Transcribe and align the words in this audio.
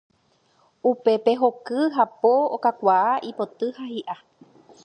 Upépe 0.91 1.31
hoky, 1.41 1.79
hapo, 1.97 2.33
okakuaa, 2.55 3.11
ipoty 3.29 3.73
ha 3.77 3.91
hi'a. 3.93 4.21